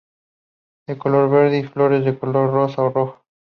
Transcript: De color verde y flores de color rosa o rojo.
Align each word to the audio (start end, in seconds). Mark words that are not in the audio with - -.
De 0.87 0.97
color 0.97 1.29
verde 1.29 1.59
y 1.59 1.63
flores 1.65 2.03
de 2.03 2.17
color 2.17 2.51
rosa 2.51 2.81
o 2.81 2.89
rojo. 2.89 3.21